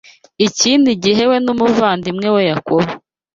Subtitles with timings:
[0.47, 2.89] Ikindi gihe we n’umuvandimwe we Yakobo